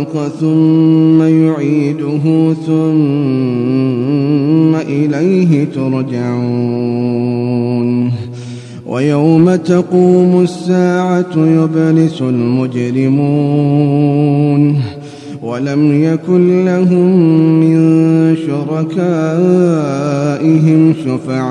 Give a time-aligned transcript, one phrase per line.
[0.00, 2.74] الخلق ثم يعيده ثم
[4.74, 7.10] إليه ترجعون.
[8.86, 13.40] ويوم تقوم الساعة يبلس المجرمون.
[15.42, 17.18] ولم يكن لهم
[17.60, 17.76] من
[18.36, 18.94] شركائهم
[21.04, 21.50] شفعاء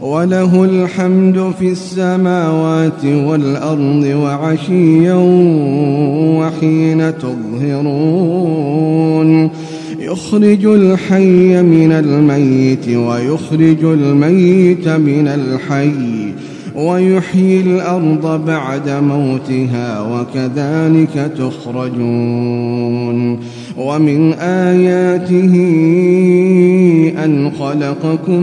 [0.00, 5.14] وله الحمد في السماوات والأرض وعشيا
[6.40, 8.90] وحين تظهرون.
[9.98, 16.29] يخرج الحي من الميت ويخرج الميت من الحي.
[16.76, 23.20] ويحيي الأرض بعد موتها وكذلك تخرجون.
[23.78, 25.54] ومن آياته
[27.24, 28.42] أن خلقكم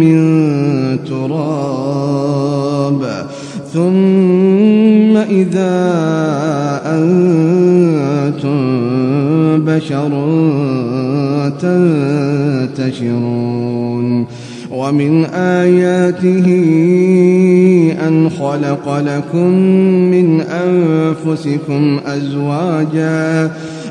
[0.00, 0.18] من
[1.04, 2.16] تراب.
[3.72, 5.76] ثم إذا
[6.86, 7.65] أنتم
[9.76, 10.10] بشر
[12.76, 14.26] تنتشرون.
[14.70, 16.46] ومن آياته
[18.08, 19.48] أن خلق لكم
[20.10, 23.50] من أنفسكم أزواجا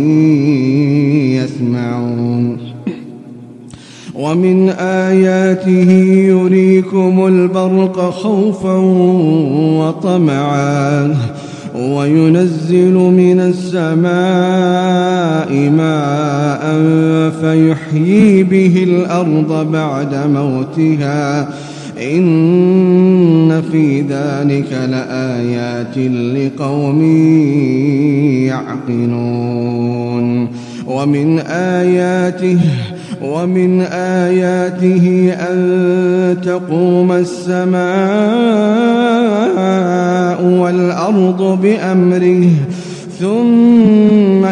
[1.32, 2.56] يسمعون.
[4.14, 5.90] ومن آياته
[6.28, 8.76] يريكم البرق خوفا
[9.78, 11.14] وطمعا.
[11.76, 14.06] وينزل من السماء
[15.70, 16.81] ماء
[17.40, 21.49] فيحيي به الأرض بعد موتها.
[22.02, 25.99] إن في ذلك لآيات
[26.37, 27.02] لقوم
[28.46, 30.49] يعقلون.
[30.87, 32.59] ومن آياته
[33.23, 37.87] ومن آياته أن تقوم السماء
[40.44, 42.49] والأرض بأمره
[43.21, 44.06] ثم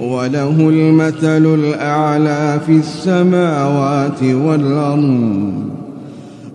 [0.00, 5.52] وله المثل الأعلى في السماوات والأرض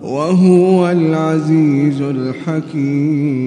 [0.02, 3.42] وهو العزيز الحكيم.